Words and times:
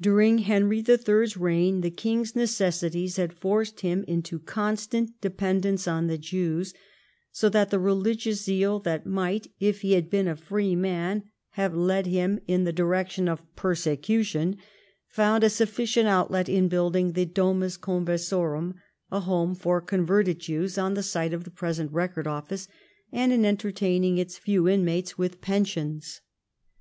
During 0.00 0.40
Ileniy 0.42 0.82
III.'s 1.08 1.36
reign 1.36 1.80
the 1.80 1.92
king's 1.92 2.34
necessities 2.34 3.14
had 3.18 3.32
forced 3.32 3.82
him 3.82 4.02
into 4.08 4.40
constant 4.40 5.20
depend 5.20 5.64
ence 5.64 5.86
on 5.86 6.08
the 6.08 6.18
Jews, 6.18 6.74
so 7.30 7.48
that 7.50 7.70
the 7.70 7.78
religious 7.78 8.42
zeal 8.42 8.80
that 8.80 9.06
might, 9.06 9.46
if 9.60 9.82
he 9.82 9.92
had 9.92 10.10
been 10.10 10.26
a 10.26 10.34
free 10.34 10.74
man, 10.74 11.22
have 11.50 11.72
led 11.72 12.06
him 12.06 12.40
in 12.48 12.64
the 12.64 12.72
direction 12.72 13.28
IX 13.28 13.34
EDWARD 13.34 13.46
AND 13.46 13.46
THE 13.46 13.52
CHURCH 13.98 14.34
161 14.34 14.48
of 14.56 14.56
persecution, 14.58 14.64
found 15.06 15.44
a 15.44 15.48
sufficient 15.48 16.08
outlet 16.08 16.48
in 16.48 16.66
building 16.66 17.12
the 17.12 17.24
Domus 17.26 17.76
Conversorum, 17.78 18.74
a 19.12 19.20
home 19.20 19.54
for 19.54 19.80
converted 19.80 20.40
Jews, 20.40 20.78
on 20.78 20.94
the 20.94 21.04
site 21.04 21.32
of 21.32 21.44
the 21.44 21.50
present 21.52 21.92
Record 21.92 22.26
Office, 22.26 22.66
and 23.12 23.32
in 23.32 23.44
entertaining 23.44 24.18
its 24.18 24.36
few 24.36 24.66
inmates 24.68 25.16
with 25.16 25.40
pensions. 25.40 26.22